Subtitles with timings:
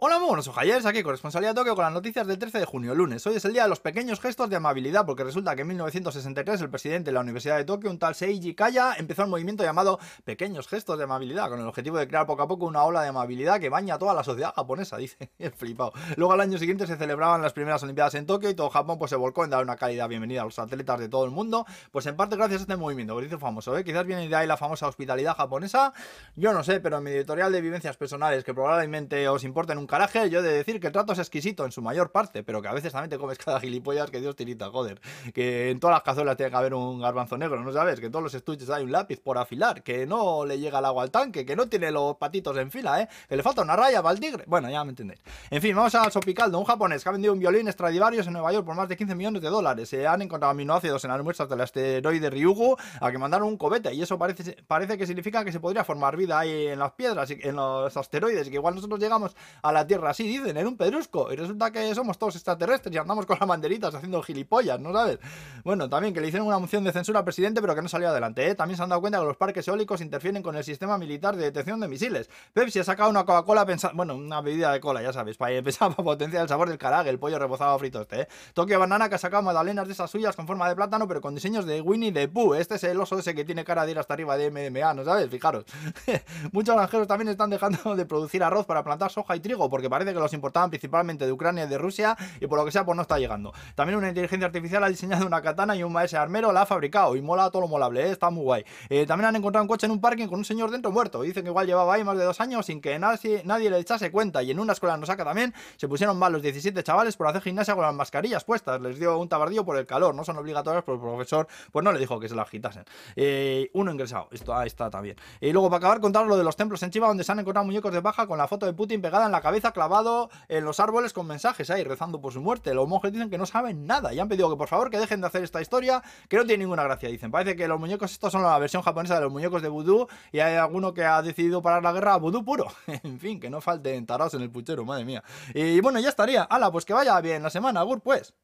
[0.00, 3.26] Hola, muy buenos ojayers, aquí corresponsalía Tokio con las noticias del 13 de junio, lunes.
[3.26, 6.60] Hoy es el día de los pequeños gestos de amabilidad, porque resulta que en 1963
[6.60, 9.98] el presidente de la Universidad de Tokio, un tal Seiji Kaya, empezó el movimiento llamado
[10.22, 13.08] Pequeños Gestos de Amabilidad, con el objetivo de crear poco a poco una ola de
[13.08, 15.32] amabilidad que baña a toda la sociedad japonesa, dice.
[15.36, 15.92] Es flipado.
[16.14, 19.08] Luego al año siguiente se celebraban las primeras Olimpiadas en Tokio y todo Japón pues
[19.08, 22.06] se volcó en dar una cálida bienvenida a los atletas de todo el mundo, pues
[22.06, 23.82] en parte gracias a este movimiento, que dice famoso, ¿eh?
[23.82, 25.92] Quizás viene de ahí la famosa hospitalidad japonesa,
[26.36, 29.87] yo no sé, pero en mi editorial de vivencias personales que probablemente os importen un
[29.88, 32.72] caraje, yo de que el trato es exquisito en su mayor parte, pero que a
[32.72, 35.00] veces también te comes cada gilipollas que Dios tirita, joder.
[35.34, 37.98] Que en todas las cazuelas tiene que haber un garbanzo negro, ¿no sabes?
[37.98, 40.84] Que en todos los estuches hay un lápiz por afilar, que no le llega el
[40.84, 43.08] agua al tanque, que no tiene los patitos en fila, ¿eh?
[43.28, 44.44] Que le falta una raya para el tigre.
[44.46, 45.20] Bueno, ya me entendéis.
[45.50, 48.52] En fin, vamos al Sopicaldo, un japonés que ha vendido un violín Stradivarius en Nueva
[48.52, 49.88] York por más de 15 millones de dólares.
[49.88, 53.94] Se han encontrado aminoácidos en las muestras del asteroide Ryugu a que mandaron un cobete
[53.94, 57.30] y eso parece, parece que significa que se podría formar vida ahí en las piedras,
[57.30, 60.76] en los asteroides, y que igual nosotros llegamos a la Tierra así, dicen, en un
[60.76, 65.18] pedrusco resulta que somos todos extraterrestres y andamos con las banderitas haciendo gilipollas, ¿no sabes?
[65.64, 68.08] Bueno, también que le hicieron una moción de censura al presidente, pero que no salió
[68.08, 68.54] adelante, ¿eh?
[68.54, 71.44] También se han dado cuenta que los parques eólicos interfieren con el sistema militar de
[71.44, 72.30] detección de misiles.
[72.52, 75.90] Pepsi ha sacado una Coca-Cola pensando, bueno, una bebida de cola, ya sabes, para empezar
[75.90, 78.28] a potenciar el sabor del carague, el pollo rebozado frito este, ¿eh?
[78.54, 81.34] Tokio Banana que ha sacado magdalenas de esas suyas con forma de plátano, pero con
[81.34, 82.54] diseños de Winnie the Pooh.
[82.54, 85.04] Este es el oso ese que tiene cara de ir hasta arriba de MDMA, ¿no
[85.04, 85.28] sabes?
[85.28, 85.64] Fijaros.
[86.52, 90.12] Muchos granjeros también están dejando de producir arroz para plantar soja y trigo, porque parece
[90.12, 92.96] que los importaban principalmente de Ucrania y de Rusia y por lo que sea pues
[92.96, 93.52] no está llegando.
[93.74, 97.20] También una inteligencia artificial ha diseñado una y un maese armero la ha fabricado y
[97.20, 98.12] mola todo lo molable, ¿eh?
[98.12, 98.64] está muy guay.
[98.88, 101.22] Eh, también han encontrado un coche en un parking con un señor dentro muerto.
[101.22, 104.12] Dicen que igual llevaba ahí más de dos años sin que nadie, nadie le echase
[104.12, 107.26] cuenta y en una escuela nos saca también se pusieron mal los 17 chavales por
[107.26, 108.80] hacer gimnasia con las mascarillas puestas.
[108.80, 111.92] Les dio un tabardillo por el calor, no son obligatorias, pero el profesor pues no
[111.92, 112.84] le dijo que se las quitasen.
[113.16, 115.16] Eh, uno ingresado, esto ahí está también.
[115.40, 117.66] Y luego para acabar contar lo de los templos en Chiva donde se han encontrado
[117.66, 120.78] muñecos de baja con la foto de Putin pegada en la cabeza clavado en los
[120.78, 122.74] árboles con mensajes ahí rezando por su muerte.
[122.74, 125.20] Los monjes dicen que no saben nada y han pedido que por favor que dejen
[125.20, 127.08] de hacer esta historia, que no tiene ninguna gracia.
[127.08, 130.08] Dicen, parece que los muñecos estos son la versión japonesa de los muñecos de vudú
[130.32, 132.68] y hay alguno que ha decidido parar la guerra a vudú puro.
[132.86, 135.22] en fin, que no falten tarados en el puchero, madre mía.
[135.54, 136.42] Y bueno, ya estaría.
[136.42, 138.34] Hala, pues que vaya bien la semana, Gur, pues.